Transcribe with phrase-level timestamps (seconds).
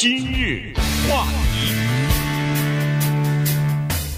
[0.00, 0.72] 今日
[1.10, 1.74] 话题，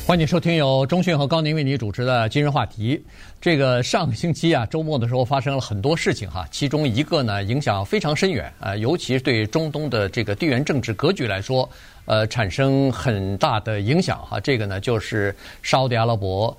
[0.07, 3.03] 欢迎收听由中讯和高宁为你主持的今日话题。
[3.41, 11.67] 这个上个星期啊，周末的时候发生了很多事情哈，其中一个呢影响非常深远啊，尤其是对中东的这个地缘政治格局来说，
[12.05, 14.39] 呃，产生很大的影响哈。
[14.39, 16.55] 这个呢就是沙乌地阿拉伯，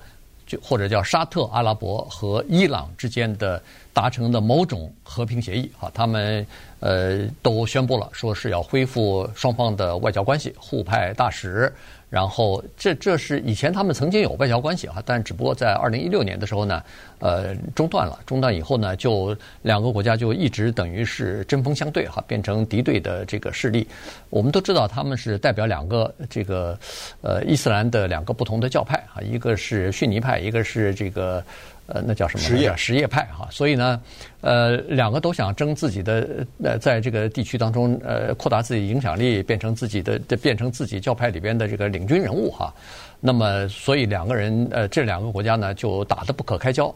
[0.48, 3.62] 就或者叫沙特阿拉伯和伊朗之间的
[3.92, 6.44] 达成的某种和平协议哈，他们。
[6.82, 11.72] 呃，都宣布了，说是要恢复双方的外交关系，互派大使。
[12.10, 16.82] 然后，这这是以前他们曾经有外交关系啊，但只不过在二零一六年的时候呢，
[17.20, 18.18] 呃，中断了。
[18.26, 23.86] 中断以后呢，就两个国家就一直等于是针锋相对哈，变成敌对的这个势力。
[24.28, 26.78] 我们都知道他们是代表两个这个
[27.22, 31.42] 呃伊斯兰的两个不同的教派啊，一个是逊尼派，一个是这个。
[31.86, 32.44] 呃，那叫什么？
[32.44, 34.00] 什业什叶派哈，所以呢，
[34.40, 42.72] 呃，两个都想争自己的呃，在这个地区当中呃，扩大自己影响力，变成自己的，变成自己教派里边的这个领军人物哈。
[43.20, 45.74] 那么，所以两个人呃，这两个国家呢？
[45.74, 46.94] 就打得不可开交，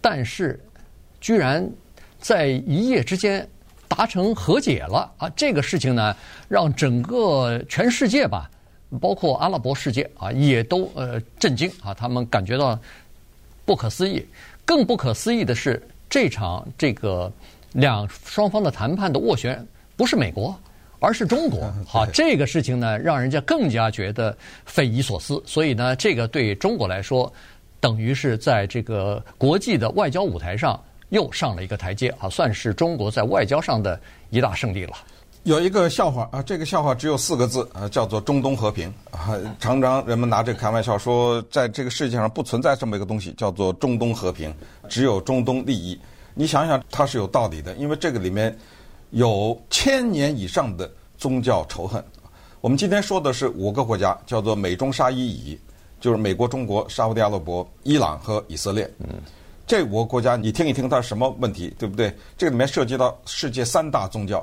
[0.00, 0.58] 但是
[1.20, 1.66] 居然
[2.18, 3.48] 在一夜之间
[3.88, 5.30] 达成和解了啊！
[5.36, 6.14] 这个事情呢，
[6.48, 8.50] 让整个全世界吧，
[9.00, 12.76] 包括阿拉伯世界啊，也都呃震惊啊，他们感觉到。
[13.64, 14.26] 不可思议，
[14.64, 17.32] 更不可思议的是，这场这个
[17.72, 20.54] 两双方的谈判的斡旋不是美国，
[21.00, 21.72] 而是中国。
[21.86, 25.42] 好，这个事情呢，让人家更加觉得匪夷所思。
[25.46, 27.32] 所以呢，这个对中国来说，
[27.80, 33.98] 等于是在这个国际的外交舞台上又上了一个台阶啊，算是中国在外交上的
[34.30, 34.92] 一大胜利了。
[35.44, 39.36] 有一个笑话啊，这个笑话只有四个字啊，叫做“中东和平”啊。
[39.60, 44.52] 常常人们拿这个开玩笑说，在这个世界上不存在这么一个东西，叫做“中东和平”，
[44.88, 46.00] 只有中东利益。
[46.32, 48.56] 你想想，它是有道理的，因为这个里面
[49.10, 52.02] 有千年以上的宗教仇恨。
[52.62, 55.58] 我们今天说的是五个国家，叫做美中沙伊以，
[56.00, 58.90] 就是美国、中国、沙乌地阿拉伯、伊朗和以色列。
[59.00, 59.20] 嗯，
[59.66, 62.10] 这五个国家，你听一听它是什么问题，对不对？
[62.38, 64.42] 这个里面涉及到世界三大宗教。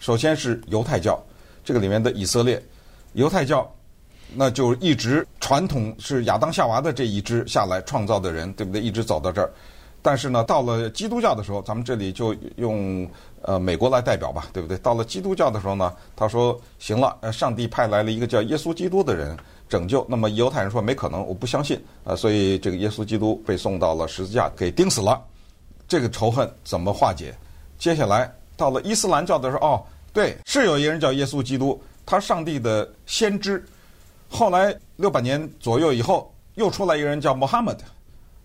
[0.00, 1.22] 首先是犹太教，
[1.62, 2.60] 这个里面的以色列，
[3.12, 3.70] 犹太教，
[4.34, 8.80] 那就一直传统是亚当夏娃的这一支下来创造的人，对不对？
[8.80, 9.52] 一直走到这儿，
[10.00, 13.06] 但是呢，到了基督教的时候，咱们这里就用
[13.42, 14.78] 呃美国来代表吧，对不对？
[14.78, 19.36] 到了基督教的时候呢，他说行了，呃，上帝派来了一个叫耶稣基督的人
[19.68, 20.06] 拯救。
[20.08, 25.22] 那么犹太人说没可能，我不相信啊，所以这个耶稣基督被送到了十字架给钉死了。
[25.86, 27.34] 这个仇恨怎么化解？
[27.78, 28.32] 接下来。
[28.60, 29.82] 到了伊斯兰教的时候，哦，
[30.12, 33.64] 对，是有一个人叫耶稣基督，他上帝的先知。
[34.28, 37.84] 后来六百年左右以后，又出来一个人叫穆罕默德，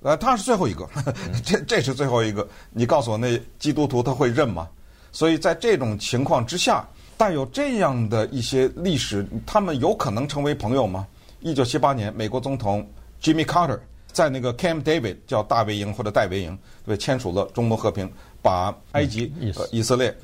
[0.04, 0.88] 呃，他是最后一个，
[1.44, 2.48] 这这是最后一个。
[2.72, 4.70] 你告诉我，那基督徒他会认吗？
[5.12, 6.88] 所以在这种情况之下，
[7.18, 11.06] 带有这样的一些历史，他们有可能成为朋友吗？
[11.42, 12.90] 一九七八年，美国总统
[13.22, 13.78] Jimmy Carter
[14.14, 18.10] 在那个 Camp David 叫大卫营或者戴维营，对，签署了中东和平。
[18.46, 20.16] 把埃及、呃、以色列，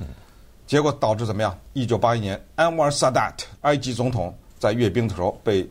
[0.64, 1.58] 结果导致怎么样？
[1.72, 5.68] 一九八一年，安瓦尔萨达特埃及总统在阅兵的时候被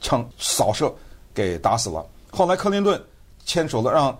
[0.00, 0.94] 枪扫射
[1.34, 2.06] 给打死了。
[2.30, 3.02] 后来克林顿
[3.44, 4.16] 签署了让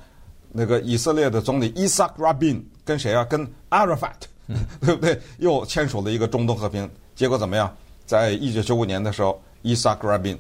[0.51, 3.25] 那个以色列的总理伊萨克·拉宾跟谁啊？
[3.27, 4.27] 跟阿拉法特，
[4.85, 5.21] 对不对？
[5.39, 6.91] 又签署了一个中东和平。
[7.15, 7.73] 结果怎么样？
[8.07, 10.37] 在一九九五年的时候，伊萨克·拉宾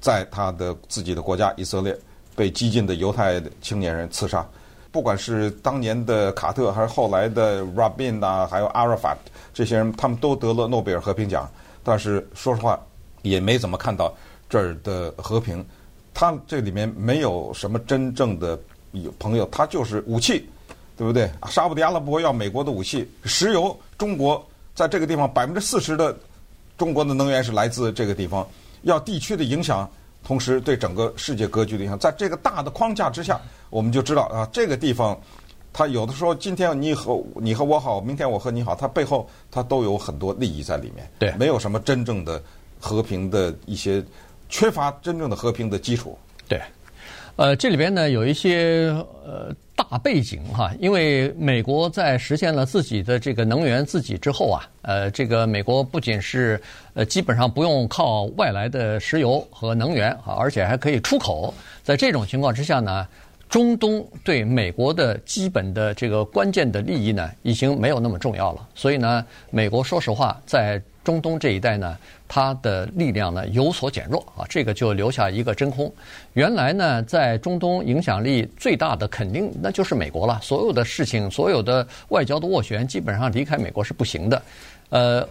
[0.00, 1.96] 在他的自己的国家以色列
[2.34, 4.44] 被激进的犹太青年人刺杀。
[4.92, 9.16] 不管是当年的卡特，还是后来的 Rabin 呐、啊，还有 Arafat
[9.54, 11.50] 这些人，他们都得了诺贝尔和平奖。
[11.82, 12.78] 但是说实话，
[13.22, 14.14] 也没怎么看到
[14.50, 15.64] 这儿的和平。
[16.12, 18.56] 他这里面没有什么真正的
[19.18, 20.46] 朋友，他就是武器，
[20.94, 21.30] 对不对？
[21.48, 26.14] 沙乌地阿拉伯要美国的武器，石油，中国在这个地方百分之四十的
[26.76, 28.46] 中国的能源是来自这个地方，
[28.82, 29.88] 要地区的影响。
[30.24, 33.40] 同时，对整个世界格局的影响，在这个大的框架之下，
[33.70, 35.18] 我们就知道啊，这个地方，
[35.72, 41.10] 它有的时候今天你和你和我好，明天我和你好，它背后它都有很多利益在里面。
[41.18, 42.42] 对，没有什么真正的
[42.78, 44.04] 和平的一些，
[44.48, 46.16] 缺乏真正的和平的基础。
[46.48, 46.60] 对。
[47.36, 48.94] 呃，这里边呢有一些
[49.24, 56.60] 呃大背景哈，因为美国在实现了自己的这个能源自给之后啊，呃，这个美国不仅是
[56.92, 61.52] 呃基本上不用靠外来的石油和能源啊，而且还可以出口。
[61.82, 63.08] 在这种情况之下呢，
[63.48, 68.68] 中东对美国的基本的这个关键的利益呢，已经没有那么重要了。
[68.74, 71.96] 所以呢，美国说实话在中东这一带呢，
[72.28, 75.92] 它的力量呢有所减弱啊，这个就留下一个真空。
[76.34, 80.38] 原来呢，在中东影响力最大的肯定那就是美国了。
[80.42, 84.42] 所有的事情，所有的外交的斡旋，基本上离开美国是不行的。
[84.90, 85.28] 呃，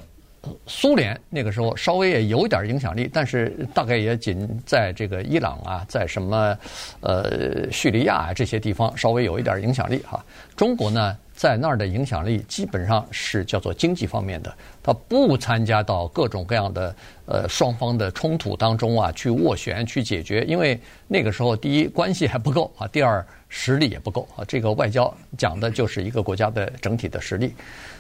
[0.66, 6.58] 苏联那个时候稍微也有一点影响力，但是大概也仅在这个伊朗啊，在什么
[7.00, 10.24] 呃叙利亚啊这些地方稍微有一点影响力哈。
[10.56, 16.96] 中国呢，在那儿的影响力基本上是叫做经济方面的，他不参加到各种各样的
[17.26, 24.46] 呃双方的冲突当中啊，去斡旋去解决，因为那个时候第一关系还不够啊，第二实力也不够啊。
[24.48, 27.56] 这个外交讲的就是一个国家的整体的实力，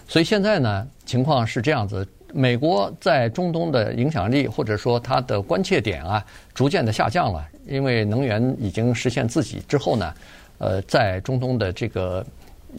[0.07, 2.07] 所以现在呢，情况是这样子。
[2.31, 6.23] 美国在中东的影响力，或者说它的关切点啊，
[6.53, 7.43] 逐渐的下降了。
[7.65, 10.13] 因为能源已经实现自己之后呢，
[10.59, 12.23] 呃，在中东的这个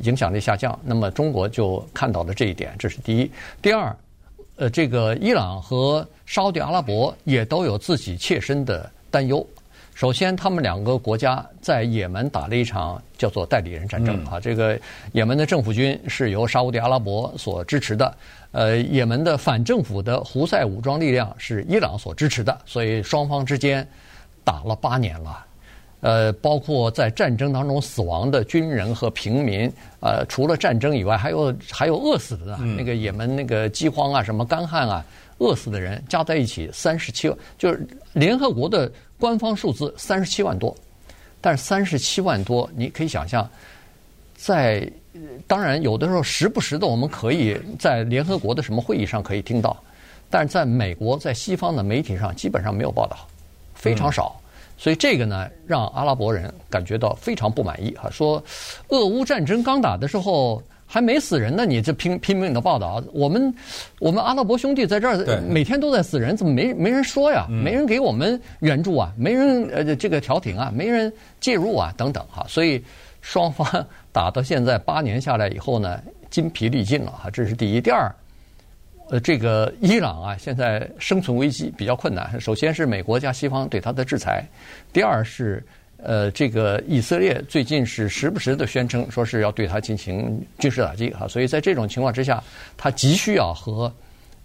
[0.00, 3.30] 影响力下降，那么中国就看到了这一点，这是第一。
[3.60, 3.96] 第二，
[4.56, 9.46] 呃，这个伊朗和沙乌地阿拉伯也都有自己切身的担忧。
[9.94, 14.40] 首先，他们两个国家在也门打了一场叫做代理人战争啊。
[14.40, 14.78] 这个
[15.12, 18.14] 也门的政府军是由沙乌地阿拉伯所支持的。
[18.52, 23.86] 呃，也门的反政府的胡塞武装力量是伊朗所支持的，所以双方之间
[24.42, 25.44] 打了八年了。
[26.02, 32.58] 呃，包括在战争当中死亡的军人和平民，呃，除了战争以外，还有还有饿死的呢。
[32.76, 35.02] 那个也门那个饥荒啊，什么干旱啊，
[35.38, 40.76] 饿死的人加在一起三十七万，就是联合国的官方数字三十七万多。
[41.40, 43.48] 但是三十七万多，你可以想象，
[44.36, 44.86] 在。
[45.46, 49.76] 当然，有的时候时不时的，我们可以在联合国的什么会议上可以听到，
[50.30, 53.28] 但是在美国在西方的媒体上基本上没有报道，
[53.74, 54.40] 非常少。
[54.76, 58.42] 所以这个呢，让阿拉伯人感觉到非常不满意啊，说
[58.88, 63.54] 俄乌战争刚打的时候还没死人呢，你这拼拼命的报道，我们
[64.00, 67.46] 我们阿拉伯兄弟在这儿每天都在死人，怎么没没人说呀？
[67.48, 69.12] 没人给我们援助啊？
[69.16, 70.72] 没人呃这个调停啊？
[70.74, 71.92] 没人介入啊？
[71.96, 72.82] 等等哈，所以。
[73.24, 77.80] 双方 打到现在八年下来以后呢，筋疲力尽了哈，这是第一。
[77.80, 78.12] 第二，
[79.12, 82.40] 呃，这个伊朗啊，现在生存危机比较困难。
[82.40, 84.42] 首先是美国加西方对他的制裁，
[84.90, 85.62] 第二是
[85.98, 92.42] 呃，这个以色列最近是时不时的宣称说是要对他进行军事打击哈，所以在这种情况之下，
[92.74, 93.92] 他急需要和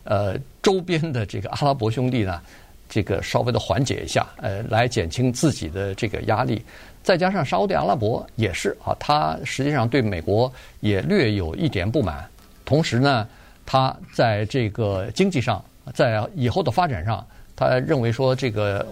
[0.03, 2.41] 呃周边的这个阿拉伯兄弟呢，
[2.89, 6.61] 这个稍微的缓解一下，呃，来减轻自己的这个压力。
[7.01, 12.27] 再加上沙乌地阿拉伯也是啊，他实际上对美国也略有一点不满。
[12.65, 13.25] 同时呢，
[13.67, 17.23] 他在这个经济上，在以后的发展上，
[17.55, 18.83] 他认为说这个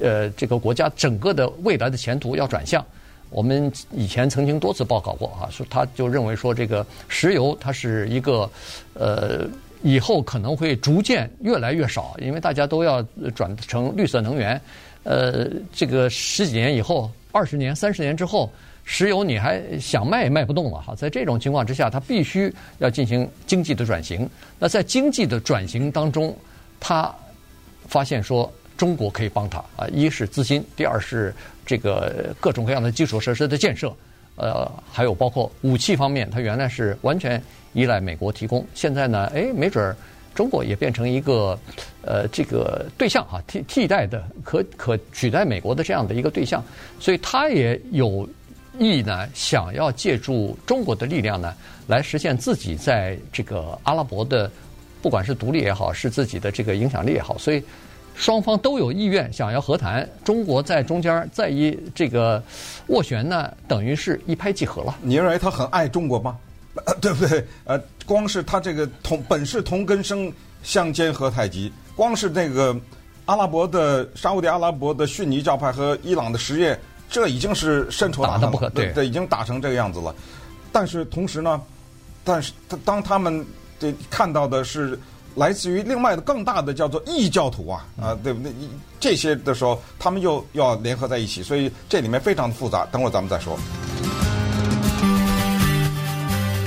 [0.00, 2.84] 呃这个国家整个的未来的前途要转向。
[3.30, 8.50] 我们以前曾经多次报告过啊，说他就认为说这个石油它是一个
[8.94, 9.46] 呃
[9.82, 13.00] 以后可能会逐渐越来越少，因为大家都要
[13.36, 14.60] 转成绿色能源。
[15.04, 17.08] 呃，这个十几年以后。
[17.32, 18.50] 二十年、三十年之后，
[18.84, 20.94] 石油你还想卖也卖不动了哈。
[20.94, 24.28] 在这种情况之下，他必须要进行经济的转型。
[24.58, 26.36] 那在经济的转型当中，
[26.78, 27.14] 他
[27.86, 31.34] 发现说中国可以帮他啊，一是资金，第二是
[31.64, 33.94] 这个各种各样的基础设施的建设，
[34.36, 37.40] 呃，还有包括武器方面，他原来是完全
[37.72, 39.96] 依赖美国提供，现在呢，哎，没准儿。
[40.32, 41.58] 中国也变成一个，
[42.02, 46.64] 呃，这个对象哈，替替代的可可取代美国的这样的一个对象，
[47.00, 48.26] 所以他也有
[48.78, 51.54] 意呢，想要借助中国的力量呢，
[51.86, 54.50] 来实现自己在这个阿拉伯的，
[55.02, 57.62] 不管是独立也好，是自己的这个影响力也好，所以
[58.14, 62.42] 双方都有意愿想要和谈，中国在中间再一这个
[62.88, 64.96] 斡旋呢，等于是一拍即合了。
[65.02, 66.38] 你认为他很爱中国吗？
[67.00, 67.44] 对不对？
[67.64, 71.70] 呃，光是他这个同本是同根生，相煎何太急。
[71.96, 72.74] 光是那个
[73.24, 76.78] 阿拉伯的沙乌地阿拉伯的逊尼教派和伊朗的什叶，
[77.10, 80.14] 这已经是深仇大恨了，打得不可对，对，已经打成这个样子了。
[80.72, 81.60] 但是同时呢，
[82.22, 83.44] 但是他当他们
[83.78, 84.98] 这看到的是
[85.34, 88.52] 来自于另外的更大的叫做异教徒啊啊，对不对？
[89.00, 92.86] 这些的时候，他们又要联合在一起，所以这里面非常的复杂。
[92.92, 93.58] 等会儿咱们再说。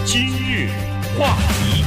[0.06, 0.70] 今日
[1.18, 1.83] 话题，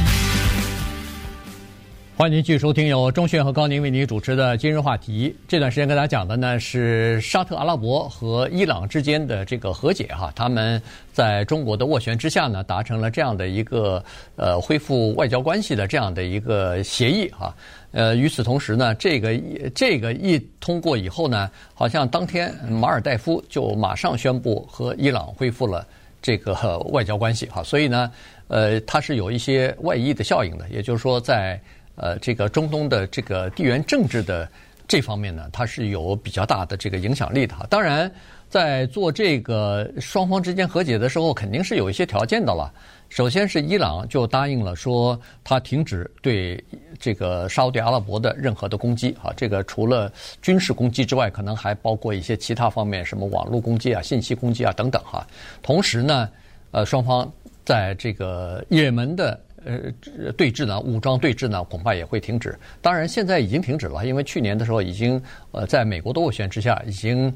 [2.19, 5.29] 欢迎您继续收听由钟迅和高宁为您主持的《今日话题》。
[5.47, 10.81] 这段时间跟大家讲的呢是沙特阿拉伯和伊朗之间的这个和解哈，他们
[11.13, 14.03] 在中国的斡旋之下呢，达成了这样的一个
[14.37, 17.55] 呃恢复外交关系的这样的一个协议哈。
[17.93, 19.39] 呃，与此同时呢，这个
[19.75, 25.87] 这个一通过以后呢，好像当天马尔代夫就马上宣布和伊朗恢复了。
[26.23, 28.11] 这个外交关系哈，所以呢，
[28.49, 30.67] 呃，它是有一些外溢的效应的。
[30.71, 31.61] 也就是说，在
[31.97, 34.49] 呃这个中东的这个地缘政治的
[34.87, 37.55] 这方面呢，它是有比较大的这个影响力的。
[37.69, 38.11] 当然，
[38.49, 42.73] 在做这个双方之间和解的时候，肯定是有一些条件的了。
[43.09, 46.63] 首先是伊朗就答应了说，他停止对
[46.99, 50.13] 这个沙乌地阿拉伯的任何的攻击啊，这个除了
[50.43, 55.25] 军事攻击之外，可能还包括一些其他方面，什么网络攻击啊、信息攻击啊等等哈。
[55.63, 56.29] 同时呢，
[56.73, 57.31] 呃，双方
[57.65, 62.57] 在这个也门的呃对峙呢，武装对峙呢，恐怕也会停止。
[62.81, 65.21] 当然，现在已经停止了，因为去年的时候已经
[65.51, 67.31] 呃，在美国的斡旋之下，已经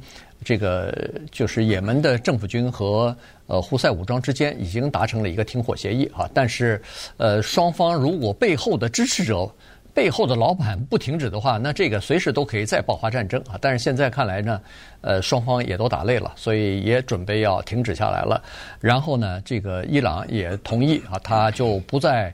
[0.44, 0.96] 这个
[1.30, 3.14] 就是也门的政府军和。
[3.50, 6.80] 呃，胡塞武装之间已经达成了一个停火协议啊，但是，
[7.16, 9.52] 呃，双方如果背后的支持者、
[9.94, 13.59] 背后的老板不停止的话，那这个随时都可以再爆发战争啊。
[13.61, 14.61] 但是现在看来呢，
[15.00, 18.42] 呃，双方也都打累了，所以也准备要停止下来了。
[18.80, 22.32] 然后呢，这个伊朗也同意啊，他就不再。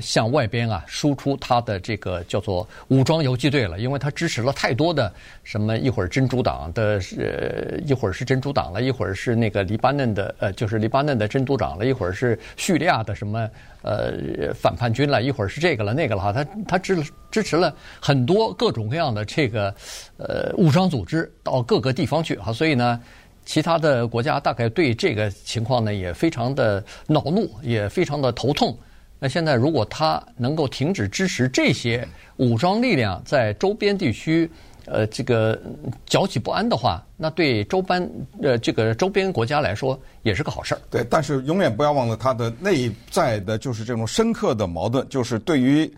[0.00, 5.10] 向外边啊输出他的这个叫做武装游击队了，因为他支持了太多的
[5.42, 13.48] 什么一会儿真主党的呃一会儿是真主党了，一会儿是那个黎巴嫩的呃就是黎巴嫩的真主党了，一会儿是叙利亚的什么
[13.82, 19.74] 呃反叛军了，一会儿是这个了那个了哈，他他支支持了很多各种各样的这个
[20.18, 23.00] 呃武装组织到各个地方去哈，所以呢，
[23.44, 28.76] 其他的国家大概对这个情况呢也非常的恼怒，也非常的头痛。
[29.22, 32.08] 那现在，如果他能够停止支持这些
[32.38, 34.50] 武装力量在周边地区，
[34.86, 35.60] 呃，这个
[36.06, 38.10] 搅起不安的话，那对周边
[38.42, 40.80] 呃这个周边国家来说也是个好事儿。
[40.90, 45.88] 对，但是永远不要忘了他的内在的就是这种深刻的矛盾，就是对于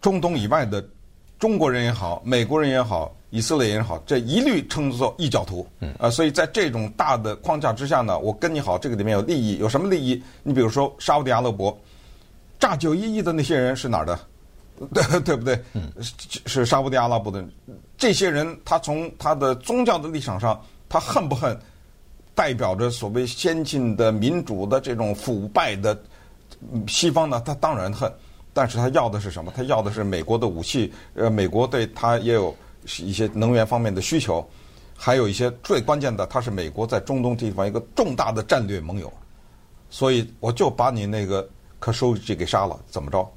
[0.00, 0.82] 中东以外的
[1.40, 5.66] 中国人也好、美国人也好、以色列人也好，这一律称作异教徒。
[5.80, 5.92] 嗯。
[5.98, 10.22] 啊，所以在这种大的框架之下呢，我跟你好，这个里面有利益，有什么利益？
[10.44, 11.76] 你比如说沙乌地阿拉伯。
[12.62, 14.16] 炸九一一的那些人是哪儿的？
[14.94, 15.60] 对对不对？
[16.46, 17.44] 是沙乌地阿拉伯的。
[17.98, 21.58] 这些人，他从他的宗教的立场上，他恨不恨
[22.36, 26.00] 代表着所谓先进的民主的这种腐败的
[26.86, 27.42] 西方呢？
[27.44, 28.10] 他当然恨。
[28.52, 29.52] 但是他要的是什么？
[29.56, 30.92] 他要的是美国的武器。
[31.14, 32.54] 呃，美国对他也有
[33.00, 34.48] 一些能源方面的需求，
[34.96, 39.12] 还有一些最关键的，他是美国在中东地方一个重大的战略盟友。
[39.90, 41.48] 所以，我就把你那个。
[41.82, 43.28] 可收集给杀了，怎么着？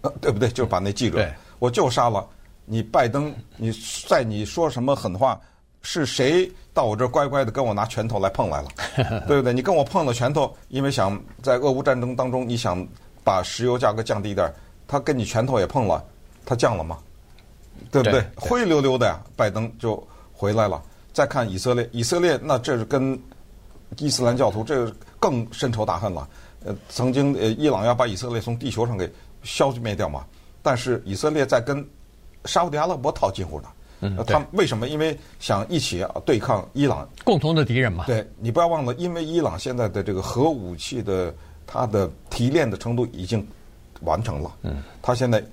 [0.00, 0.48] 呃，对不对？
[0.48, 2.26] 就把那记者，对我就杀了
[2.64, 3.70] 你，拜登，你
[4.08, 5.38] 在你说什么狠话？
[5.82, 8.68] 是谁到我这儿乖乖的跟我拿拳头来碰来了？
[9.28, 9.52] 对不对？
[9.52, 12.86] 你跟我碰了拳头，因为想在俄乌战争当中，你想
[13.22, 14.50] 把石油价格降低一点，
[14.88, 16.02] 他跟你拳头也碰了，
[16.46, 16.96] 他降了吗？
[17.90, 18.20] 对不对？
[18.20, 20.82] 对灰溜溜的呀，拜登就回来了。
[21.12, 23.20] 再看以色列，以色列那这是跟
[23.98, 26.26] 伊斯兰教徒这更深仇大恨了。
[26.64, 29.10] 呃，曾经呃，伊朗要把以色列从地球上给
[29.42, 30.24] 消灭掉嘛？
[30.62, 31.84] 但是以色列在跟
[32.44, 33.68] 沙乌地阿拉伯套近乎呢。
[34.04, 34.88] 嗯，他为什么？
[34.88, 38.04] 因为想一起啊对抗伊朗，共同的敌人嘛。
[38.06, 41.34] 对，你不要忘了，因为伊朗现在的这个核武器的
[41.66, 43.46] 它的提炼的程度已经
[44.02, 44.52] 完成了。
[44.62, 45.44] 嗯，它现在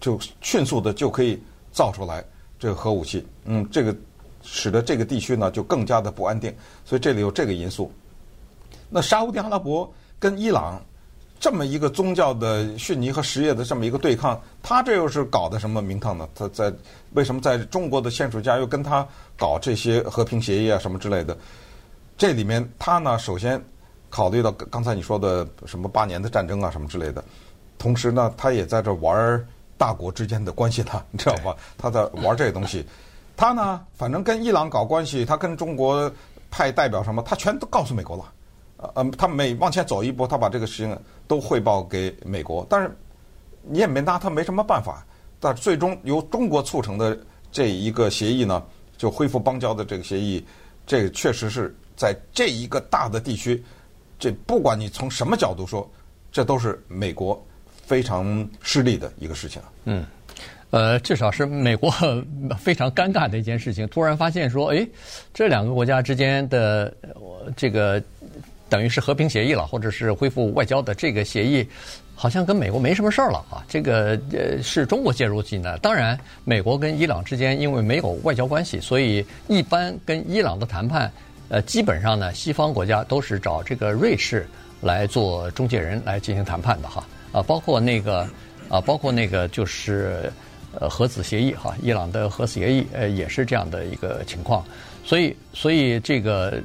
[0.00, 1.40] 就迅速的就可以
[1.72, 2.24] 造出来
[2.58, 3.26] 这个核武器。
[3.44, 3.94] 嗯，这个
[4.42, 6.54] 使得这个地区呢就更加的不安定。
[6.84, 7.92] 所以这里有这个因素。
[8.88, 9.92] 那沙乌地阿拉伯。
[10.18, 10.80] 跟伊朗
[11.38, 16.26] 这么一个宗教的逊尼和什叶的这么一个对抗，他这又是搞的什么名堂呢？
[16.34, 16.72] 他在
[17.12, 19.06] 为什么在中国的签署家又跟他
[19.36, 21.36] 搞这些和平协议啊什么之类的？
[22.16, 23.62] 这里面他呢，首先
[24.08, 27.22] 考虑到刚才你说的什么八年的战争啊什么之类的，
[27.76, 31.54] 同时呢，他也在这玩大国之间的关系呢，你知道吧？
[31.76, 32.86] 他在玩这个东西。
[33.36, 36.10] 他呢，反正跟伊朗搞关系，他跟中国
[36.50, 38.32] 派代表什么，他全都告诉美国了。
[38.94, 42.90] 呃，他每往前走一步，他把这个事情都汇报给美国，但是
[43.62, 45.04] 你也没拿他没什么办法。
[45.40, 47.18] 但最终由中国促成的
[47.52, 48.62] 这一个协议呢，
[48.96, 50.42] 就恢复邦交的这个协议，
[50.86, 53.62] 这确实是在这一个大的地区，
[54.18, 55.86] 这不管你从什么角度说，
[56.32, 57.44] 这都是美国
[57.82, 59.60] 非常失利的一个事情。
[59.84, 60.06] 嗯，
[60.70, 61.92] 呃，至少是美国
[62.58, 63.86] 非常尴尬的一件事情。
[63.88, 64.88] 突然发现说，哎，
[65.34, 66.94] 这两个国家之间的
[67.54, 68.02] 这个。
[68.68, 71.66] 等于是和平协议了，或者是恢复外交的这个协议，
[72.14, 73.62] 好像跟美国没什么事儿了啊。
[73.68, 75.76] 这个呃是中国介入进来。
[75.78, 81.12] 当然，美国跟伊朗之间因为没有外交关系，所以一般跟伊朗的谈判，
[81.50, 84.46] 呃，基本上呢，西方国家都是找这个瑞士
[84.80, 87.06] 来做中介人来进行谈判的哈。
[87.32, 88.26] 啊，包括那个
[88.68, 90.32] 啊，包括那个就是
[90.80, 94.64] 呃核子协议哈，伊朗的核子协议呃也是这样的一个情况。
[95.04, 96.60] 所以，所以这个。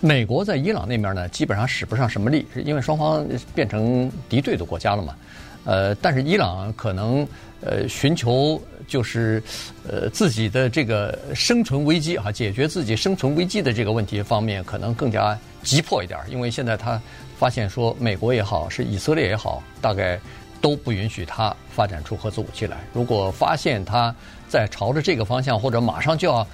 [0.00, 5.16] 美国在伊朗那边呢，基本上使不上什么力，是因为双方变成敌对的国家了嘛。
[5.64, 7.26] 呃，但是伊朗可能
[7.60, 9.42] 呃寻求就是
[9.86, 17.00] 呃自己的这个生存危机哈，解决自己生存危机的这个问题方面，可能更加急迫一点，因为现在他
[17.36, 20.18] 发现说，美国也好，是以色列也好，大概
[20.60, 22.78] 都不允许他发展出核子武器来。
[22.92, 24.14] 如果发现他
[24.48, 26.46] 在朝着这个方向，或者马上就要。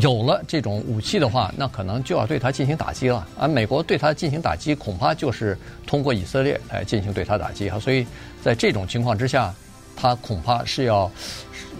[0.00, 3.26] 有了这种武器的话，那可能就要对他进行打击了。
[3.38, 7.78] 而美国对他进行打击，恐怕就是通过以色列来进行对他打击哈。
[7.78, 8.06] 所以
[8.42, 9.54] 在这种情况之下，
[9.94, 11.10] 他恐怕是要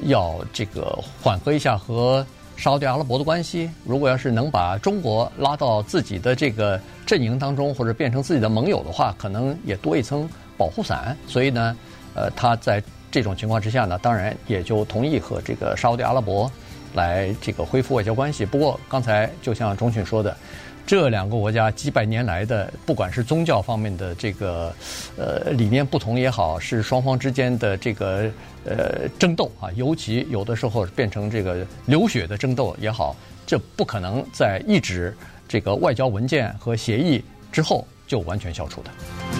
[0.05, 2.27] 要这个缓和一下和
[2.57, 3.71] 沙特阿拉伯的关系。
[3.85, 11.17] 如果要是能把中国拉到自己的这个阵营当中，或者变成自己的盟友的话，可能也多一层保护伞。
[11.27, 11.77] 所以呢，
[12.15, 16.51] 呃，他在这种情况之下呢，当然也就同意和这个沙特阿拉伯。
[16.97, 18.45] 来这个恢复外交关系。
[18.45, 20.37] 不过刚才就像钟迅说的，
[20.85, 24.75] 这两个国家几百年来的，不管是宗教方面的这个
[25.17, 28.31] 呃理念不同也好，是双方之间的这个
[28.65, 33.15] 呃争斗啊，尤其有的时候变成这个流血的争斗也好，
[33.47, 37.23] 这不可能在一纸这个外交文件和协议
[37.53, 39.36] 之后就完全消除的。